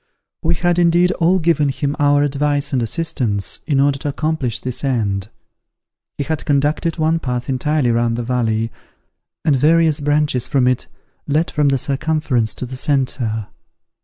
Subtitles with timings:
[0.41, 4.83] We had, indeed, all given him our advice and assistance, in order to accomplish this
[4.83, 5.29] end.
[6.17, 8.71] He had conducted one path entirely round the valley,
[9.45, 10.87] and various branches from it
[11.27, 13.49] led from the circumference to the centre.